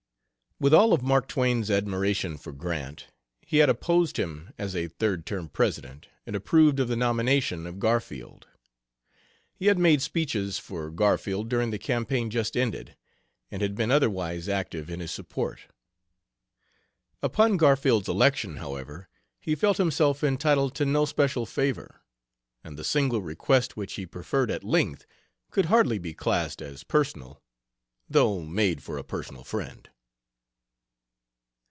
[0.59, 3.07] With all of Mark Twain's admiration for Grant,
[3.41, 7.79] he had opposed him as a third term President and approved of the nomination of
[7.79, 8.45] Garfield.
[9.55, 12.95] He had made speeches for Garfield during the campaign just ended,
[13.49, 15.61] and had been otherwise active in his support.
[17.23, 19.09] Upon Garfield's election, however,
[19.39, 22.01] he felt himself entitled to no special favor,
[22.63, 25.07] and the single request which he preferred at length
[25.49, 27.41] could hardly be classed as, personal,
[28.07, 29.89] though made for a "personal friend."